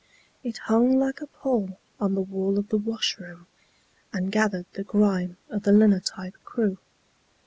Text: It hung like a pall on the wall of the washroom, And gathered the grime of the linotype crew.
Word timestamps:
It 0.43 0.57
hung 0.65 0.97
like 0.97 1.21
a 1.21 1.27
pall 1.27 1.77
on 1.99 2.15
the 2.15 2.23
wall 2.23 2.57
of 2.57 2.69
the 2.69 2.77
washroom, 2.79 3.45
And 4.11 4.31
gathered 4.31 4.65
the 4.73 4.83
grime 4.83 5.37
of 5.51 5.61
the 5.61 5.71
linotype 5.71 6.43
crew. 6.43 6.79